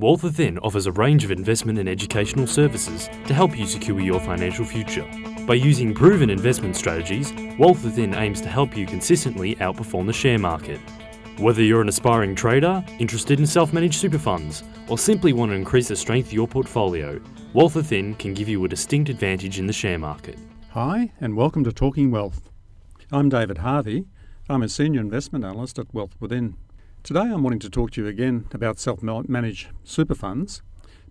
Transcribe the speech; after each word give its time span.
Wealth 0.00 0.22
Within 0.22 0.58
offers 0.60 0.86
a 0.86 0.92
range 0.92 1.24
of 1.24 1.30
investment 1.30 1.78
and 1.78 1.86
educational 1.86 2.46
services 2.46 3.10
to 3.26 3.34
help 3.34 3.54
you 3.54 3.66
secure 3.66 4.00
your 4.00 4.18
financial 4.18 4.64
future. 4.64 5.06
By 5.46 5.56
using 5.56 5.92
proven 5.92 6.30
investment 6.30 6.74
strategies, 6.74 7.34
Wealth 7.58 7.84
Within 7.84 8.14
aims 8.14 8.40
to 8.40 8.48
help 8.48 8.74
you 8.74 8.86
consistently 8.86 9.56
outperform 9.56 10.06
the 10.06 10.12
share 10.14 10.38
market. 10.38 10.80
Whether 11.36 11.62
you're 11.62 11.82
an 11.82 11.90
aspiring 11.90 12.34
trader, 12.34 12.82
interested 12.98 13.40
in 13.40 13.46
self 13.46 13.74
managed 13.74 14.00
super 14.00 14.18
funds, 14.18 14.64
or 14.88 14.96
simply 14.96 15.34
want 15.34 15.50
to 15.50 15.56
increase 15.56 15.88
the 15.88 15.96
strength 15.96 16.28
of 16.28 16.32
your 16.32 16.48
portfolio, 16.48 17.20
Wealth 17.52 17.76
Within 17.76 18.14
can 18.14 18.32
give 18.32 18.48
you 18.48 18.64
a 18.64 18.68
distinct 18.68 19.10
advantage 19.10 19.58
in 19.58 19.66
the 19.66 19.72
share 19.74 19.98
market. 19.98 20.38
Hi, 20.70 21.12
and 21.20 21.36
welcome 21.36 21.62
to 21.64 21.72
Talking 21.72 22.10
Wealth. 22.10 22.48
I'm 23.12 23.28
David 23.28 23.58
Harvey. 23.58 24.06
I'm 24.48 24.62
a 24.62 24.68
senior 24.70 25.02
investment 25.02 25.44
analyst 25.44 25.78
at 25.78 25.92
Wealth 25.92 26.16
Within. 26.18 26.56
Today 27.02 27.20
I'm 27.20 27.42
wanting 27.42 27.60
to 27.60 27.70
talk 27.70 27.92
to 27.92 28.02
you 28.02 28.08
again 28.08 28.46
about 28.52 28.78
self 28.78 29.02
managed 29.02 29.68
super 29.84 30.14
funds, 30.14 30.60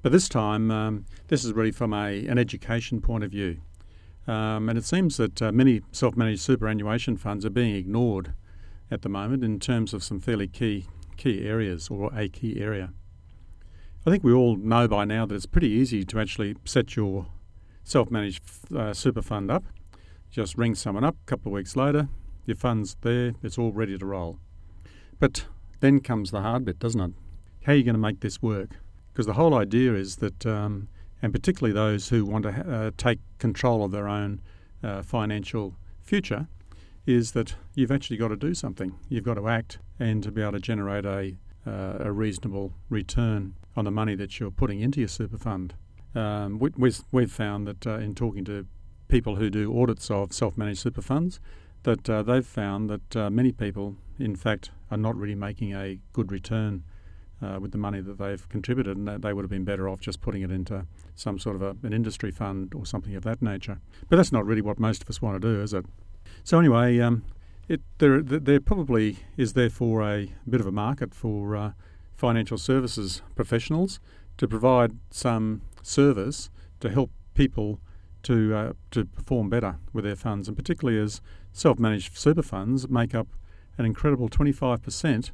but 0.04 0.12
this 0.12 0.30
time 0.30 0.70
um, 0.70 1.06
this 1.30 1.44
is 1.44 1.52
really 1.54 1.72
from 1.72 1.94
a, 1.94 2.28
an 2.28 2.38
education 2.38 3.02
point 3.02 3.24
of 3.24 3.32
view. 3.32 3.62
Um, 4.28 4.70
and 4.70 4.78
it 4.78 4.86
seems 4.86 5.18
that 5.18 5.42
uh, 5.42 5.52
many 5.52 5.82
self 5.92 6.16
managed 6.16 6.42
superannuation 6.42 7.18
funds 7.18 7.44
are 7.44 7.50
being 7.50 7.76
ignored 7.76 8.34
at 8.92 9.02
the 9.02 9.10
moment 9.10 9.44
in 9.44 9.60
terms 9.60 9.94
of 9.94 10.04
some 10.04 10.20
fairly 10.20 10.48
key, 10.48 10.86
key 11.18 11.46
areas 11.48 11.90
or 11.90 12.12
a 12.16 12.30
key 12.30 12.62
area. 12.62 12.94
I 14.06 14.12
think 14.12 14.24
we 14.24 14.32
all 14.32 14.58
know 14.58 14.88
by 14.88 15.06
now 15.06 15.26
that 15.26 15.34
it's 15.34 15.48
pretty 15.48 15.70
easy 15.70 16.06
to 16.06 16.20
actually 16.20 16.56
set 16.66 16.96
your 16.96 17.26
self 17.84 18.12
managed 18.12 18.44
uh, 18.76 18.94
super 18.94 19.24
fund 19.24 19.50
up. 19.50 19.64
Just 20.30 20.56
ring 20.56 20.76
someone 20.76 21.04
up 21.04 21.16
a 21.20 21.26
couple 21.26 21.52
of 21.52 21.56
weeks 21.56 21.76
later, 21.76 22.10
your 22.46 22.58
fund's 22.58 22.96
there, 23.02 23.34
it's 23.42 23.58
all 23.58 23.72
ready 23.72 23.98
to 23.98 24.06
roll. 24.06 24.38
But 25.20 25.46
then 25.80 26.00
comes 26.00 26.32
the 26.32 26.42
hard 26.42 26.66
bit, 26.66 26.80
doesn't 26.80 27.02
it? 27.02 27.12
How 27.66 27.74
are 27.74 27.76
you 27.76 27.84
going 27.84 27.96
to 27.96 28.00
make 28.00 28.22
this 28.22 28.42
work? 28.42 28.72
Because 29.12 29.26
the 29.26 29.34
whole 29.34 29.54
idea 29.54 29.94
is 29.94 30.18
that, 30.18 30.46
um, 30.46 30.88
and 31.22 31.34
particularly 31.34 31.74
those 31.74 32.10
who 32.10 32.26
want 32.26 32.44
to 32.44 32.50
uh, 32.50 32.92
take 32.98 33.20
control 33.38 33.84
of 33.84 33.92
their 33.92 34.08
own 34.08 34.42
uh, 34.84 35.02
financial 35.02 35.76
future, 36.02 36.48
is 37.06 37.32
that 37.32 37.56
you've 37.76 37.92
actually 37.92 38.18
got 38.18 38.30
to 38.30 38.36
do 38.36 38.54
something. 38.54 38.96
You've 39.10 39.24
got 39.24 39.36
to 39.36 39.48
act 39.48 39.80
and 40.00 40.22
to 40.24 40.32
be 40.32 40.42
able 40.42 40.54
to 40.54 40.60
generate 40.60 41.06
a, 41.06 41.36
uh, 41.66 41.98
a 42.00 42.12
reasonable 42.12 42.74
return 42.90 43.56
on 43.76 43.86
the 43.86 43.92
money 43.92 44.16
that 44.16 44.40
you're 44.40 44.52
putting 44.52 44.80
into 44.80 45.00
your 45.00 45.08
super 45.10 45.38
fund. 45.38 45.74
Um, 46.16 46.60
we, 46.60 46.94
we've 47.12 47.32
found 47.32 47.68
that 47.68 47.88
uh, 47.88 47.98
in 47.98 48.16
talking 48.16 48.46
to 48.46 48.66
people 49.08 49.36
who 49.36 49.50
do 49.50 49.82
audits 49.82 50.10
of 50.10 50.34
self 50.34 50.58
managed 50.58 50.80
super 50.80 51.02
funds, 51.02 51.40
that 51.84 52.10
uh, 52.10 52.24
they've 52.24 52.46
found 52.46 52.90
that 52.90 53.16
uh, 53.16 53.30
many 53.30 53.52
people, 53.52 53.96
in 54.20 54.36
fact, 54.36 54.72
are 54.92 54.98
not 54.98 55.16
really 55.16 55.36
making 55.36 55.74
a 55.74 56.00
good 56.14 56.32
return 56.32 56.84
uh, 57.42 57.58
with 57.60 57.72
the 57.72 57.78
money 57.78 58.02
that 58.02 58.18
they've 58.18 58.50
contributed, 58.50 58.98
and 58.98 59.08
that 59.08 59.22
they 59.22 59.34
would 59.34 59.44
have 59.44 59.50
been 59.50 59.64
better 59.64 59.88
off 59.88 60.00
just 60.00 60.22
putting 60.22 60.42
it 60.42 60.52
into 60.52 60.86
some 61.16 61.40
sort 61.40 61.56
of 61.56 61.62
a, 61.62 61.76
an 61.84 61.94
industry 61.94 62.32
fund 62.32 62.74
or 62.76 62.86
something 62.86 63.16
of 63.16 63.24
that 63.24 63.42
nature. 63.42 63.80
But 64.10 64.18
that's 64.18 64.32
not 64.32 64.46
really 64.46 64.62
what 64.62 64.80
most 64.80 65.04
of 65.04 65.10
us 65.10 65.22
want 65.22 65.42
to 65.42 65.48
do, 65.48 65.62
is 65.62 65.74
it? 65.74 65.86
So 66.44 66.60
anyway, 66.60 67.00
um, 67.00 67.24
it, 67.68 67.82
there, 68.00 68.22
there 68.22 68.60
probably 68.60 69.20
is 69.38 69.54
therefore 69.54 70.02
a 70.04 70.32
bit 70.50 70.60
of 70.60 70.68
a 70.68 70.72
market 70.72 71.14
for 71.14 71.56
uh, 71.56 71.72
financial 72.18 72.58
services 72.58 73.22
professionals 73.36 74.00
to 74.38 74.48
provide 74.48 74.98
some 75.10 75.62
service 75.82 76.50
to 76.82 76.90
help 76.90 77.12
people 77.34 77.80
to 78.24 78.54
uh, 78.54 78.74
to 78.92 79.06
perform 79.06 79.50
better 79.50 79.78
with 79.94 80.04
their 80.04 80.16
funds, 80.16 80.48
and 80.48 80.58
particularly 80.58 81.00
as 81.00 81.22
self-managed 81.54 82.18
super 82.18 82.42
funds 82.42 82.90
make 82.90 83.16
up 83.16 83.28
an 83.80 83.86
incredible 83.86 84.30
25% 84.30 85.32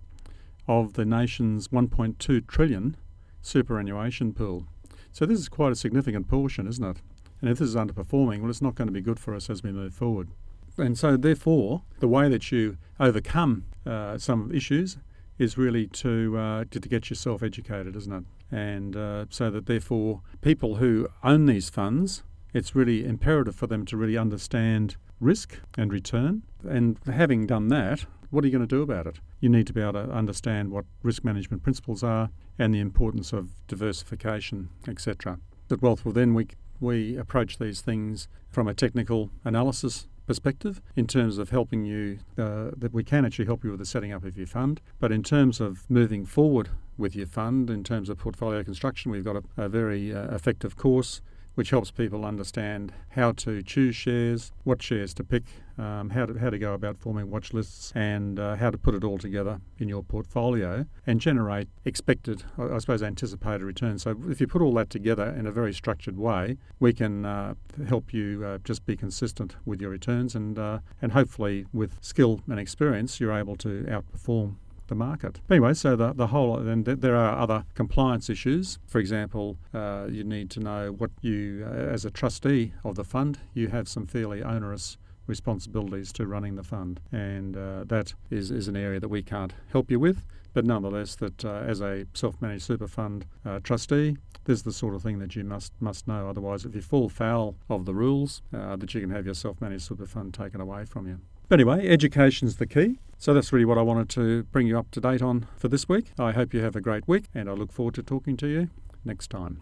of 0.68 0.94
the 0.94 1.04
nation's 1.04 1.70
1.2 1.70 2.48
trillion 2.48 2.96
superannuation 3.42 4.34
pool. 4.34 4.68
So 5.12 5.26
this 5.26 5.40
is 5.40 5.50
quite 5.50 5.72
a 5.72 5.76
significant 5.76 6.28
portion, 6.28 6.68
isn't 6.68 6.84
it? 6.84 6.98
And 7.42 7.50
if 7.50 7.58
this 7.58 7.70
is 7.70 7.76
underperforming, 7.76 8.42
well, 8.42 8.50
it's 8.50 8.62
not 8.62 8.76
going 8.76 8.88
to 8.88 8.94
be 8.94 9.02
good 9.02 9.20
for 9.20 9.36
us 9.36 9.50
as 9.50 9.64
we 9.64 9.72
move 9.72 9.94
forward. 9.94 10.30
And 10.78 10.98
so, 10.98 11.18
therefore, 11.18 11.84
the 12.00 12.08
way 12.08 12.30
that 12.30 12.52
you 12.52 12.78
overcome 13.00 13.66
uh, 13.86 14.18
some 14.18 14.52
issues 14.54 14.98
is 15.38 15.58
really 15.58 15.88
to, 15.88 16.38
uh, 16.38 16.66
to, 16.70 16.80
get 16.80 17.10
yourself 17.10 17.44
educated, 17.44 17.96
isn't 17.96 18.14
it? 18.14 18.24
And 18.56 18.96
uh, 18.96 19.26
so 19.30 19.50
that 19.50 19.66
therefore, 19.66 20.22
people 20.42 20.76
who 20.76 21.08
own 21.24 21.46
these 21.46 21.70
funds, 21.70 22.24
it's 22.54 22.76
really 22.76 23.06
imperative 23.06 23.56
for 23.56 23.68
them 23.68 23.86
to 23.86 23.98
really 23.98 24.18
understand 24.18 24.98
risk 25.20 25.60
and 25.78 25.92
return. 25.92 26.44
And 26.68 26.98
having 27.06 27.48
done 27.48 27.70
that, 27.70 28.06
what 28.30 28.44
are 28.44 28.48
you 28.48 28.52
going 28.52 28.68
to 28.68 28.76
do 28.76 28.82
about 28.82 29.08
it? 29.08 29.18
You 29.40 29.50
need 29.50 29.68
to 29.68 29.74
be 29.74 29.82
able 29.82 29.94
to 29.94 30.12
understand 30.12 30.72
what 30.72 30.86
risk 31.04 31.24
management 31.24 31.64
principles 31.64 32.04
are 32.04 32.30
and 32.58 32.74
the 32.74 32.80
importance 32.80 33.34
of 33.34 33.50
diversification, 33.68 34.70
etc. 34.88 35.40
At 35.72 35.82
Wealth 35.82 36.06
Within, 36.06 36.34
we, 36.34 36.48
we 36.80 37.18
approach 37.18 37.58
these 37.58 37.82
things 37.82 38.28
from 38.50 38.68
a 38.68 38.74
technical 38.74 39.30
analysis 39.44 40.08
perspective 40.26 40.82
in 40.96 41.08
terms 41.08 41.38
of 41.38 41.50
helping 41.50 41.86
you, 41.86 42.20
uh, 42.38 42.72
that 42.76 42.94
we 42.94 43.04
can 43.04 43.26
actually 43.26 43.46
help 43.46 43.64
you 43.64 43.72
with 43.72 43.80
the 43.80 43.86
setting 43.86 44.12
up 44.12 44.24
of 44.24 44.38
your 44.38 44.48
fund. 44.48 44.82
But 45.00 45.12
in 45.12 45.24
terms 45.24 45.60
of 45.60 45.86
moving 45.90 46.26
forward 46.26 46.70
with 46.98 47.16
your 47.16 47.28
fund, 47.28 47.70
in 47.70 47.84
terms 47.84 48.10
of 48.10 48.18
portfolio 48.18 48.64
construction, 48.64 49.12
we've 49.12 49.24
got 49.24 49.36
a, 49.36 49.44
a 49.58 49.70
very 49.70 50.14
uh, 50.14 50.34
effective 50.34 50.76
course 50.76 51.22
which 51.56 51.70
helps 51.72 51.90
people 51.90 52.26
understand 52.26 52.94
how 53.10 53.32
to 53.32 53.64
choose 53.64 53.96
shares, 53.96 54.52
what 54.64 54.82
shares 54.82 55.14
to 55.14 55.24
pick, 55.24 55.44
um, 55.78 56.10
how, 56.10 56.26
to, 56.26 56.38
how 56.40 56.50
to 56.50 56.58
go 56.58 56.74
about 56.74 56.98
forming 56.98 57.30
watch 57.30 57.54
lists, 57.54 57.92
and 57.96 58.40
uh, 58.40 58.56
how 58.56 58.70
to 58.70 58.78
put 58.78 58.94
it 58.94 59.04
all 59.04 59.18
together 59.18 59.60
in 59.80 59.90
your 59.90 60.04
portfolio 60.04 60.86
and 61.08 61.20
generate 61.20 61.68
expected, 61.84 62.44
I 62.58 62.78
suppose, 62.78 63.02
anticipated 63.02 63.64
returns. 63.64 64.04
So 64.04 64.16
if 64.28 64.40
you 64.40 64.48
put 64.48 64.62
all 64.62 64.74
that 64.74 64.90
together 64.90 65.30
in 65.30 65.48
a 65.48 65.52
very 65.52 65.74
structured 65.74 66.18
way, 66.18 66.58
we 66.80 66.94
can 66.94 67.26
uh, 67.26 67.56
help 67.88 68.14
you 68.14 68.46
uh, 68.46 68.58
just 68.60 68.86
be 68.86 68.96
consistent 68.96 69.56
with 69.66 69.82
your 69.82 69.90
returns, 69.90 70.36
and 70.36 70.58
uh, 70.60 70.80
and 71.02 71.12
hopefully 71.12 71.66
with 71.74 71.98
skill 72.02 72.42
and 72.48 72.60
experience, 72.60 73.20
you're 73.20 73.38
able 73.38 73.56
to 73.58 73.84
outperform 73.90 74.56
the 74.88 74.96
market. 74.96 75.42
Anyway, 75.50 75.74
so 75.74 75.96
the, 75.96 76.14
the 76.14 76.28
whole, 76.28 76.58
and 76.58 76.86
there 76.86 77.16
are 77.16 77.38
other 77.38 77.66
compliance 77.74 78.30
issues. 78.30 78.80
For 78.88 79.00
example, 79.00 79.58
uh, 79.74 80.08
you 80.10 80.24
need 80.24 80.50
to 80.52 80.60
know 80.60 80.92
what 80.92 81.12
you, 81.22 81.66
uh, 81.68 81.74
as 81.74 82.06
a 82.06 82.12
trustee 82.12 82.74
of 82.84 82.96
the 82.96 83.04
fund, 83.04 83.40
you 83.54 83.70
have 83.70 83.88
some 83.88 84.08
fairly 84.08 84.44
onerous 84.44 84.98
responsibilities 85.28 86.12
to 86.14 86.28
running 86.28 86.56
the 86.56 86.64
fund, 86.64 87.00
and 87.12 87.56
uh, 87.58 87.84
that 87.86 88.14
is, 88.30 88.52
is 88.52 88.68
an 88.68 88.76
area 88.76 89.00
that 89.00 89.10
we 89.10 89.22
can't 89.22 89.54
help 89.72 89.92
you 89.92 90.00
with. 90.00 90.24
But 90.54 90.66
nonetheless, 90.66 91.16
that 91.16 91.44
uh, 91.44 91.64
as 91.68 91.82
a 91.82 92.06
self-managed 92.14 92.64
super 92.64 92.88
fund 92.88 93.26
uh, 93.46 93.60
trustee, 93.60 94.18
this 94.46 94.60
is 94.60 94.64
the 94.64 94.72
sort 94.72 94.96
of 94.96 95.02
thing 95.02 95.20
that 95.20 95.36
you 95.36 95.44
must 95.44 95.74
must 95.82 96.08
know. 96.08 96.30
Otherwise, 96.30 96.64
if 96.64 96.74
you 96.76 96.82
fall 96.82 97.10
foul 97.10 97.56
of 97.70 97.86
the 97.86 97.94
rules, 97.94 98.42
uh, 98.54 98.76
that 98.78 98.94
you 98.94 99.02
can 99.02 99.10
have 99.10 99.26
your 99.26 99.34
self-managed 99.34 99.84
super 99.84 100.06
fund 100.06 100.34
taken 100.34 100.62
away 100.62 100.86
from 100.86 101.08
you. 101.08 101.20
But 101.50 101.60
anyway, 101.60 101.88
education's 101.88 102.56
the 102.56 102.66
key. 102.66 103.00
So 103.18 103.34
that's 103.34 103.52
really 103.52 103.66
what 103.66 103.78
I 103.78 103.82
wanted 103.82 104.10
to 104.10 104.44
bring 104.44 104.68
you 104.68 104.78
up 104.78 104.92
to 104.92 105.02
date 105.02 105.22
on 105.22 105.48
for 105.58 105.68
this 105.68 105.90
week. 105.90 106.12
I 106.18 106.32
hope 106.32 106.54
you 106.54 106.62
have 106.62 106.76
a 106.76 106.82
great 106.82 107.08
week, 107.08 107.26
and 107.34 107.50
I 107.50 107.54
look 107.54 107.72
forward 107.72 107.96
to 107.96 108.04
talking 108.04 108.38
to 108.38 108.48
you 108.48 108.70
next 109.04 109.30
time. 109.30 109.60